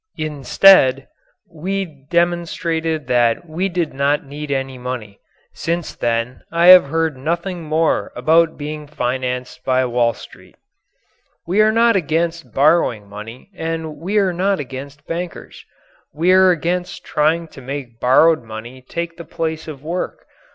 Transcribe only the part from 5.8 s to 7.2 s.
then I have heard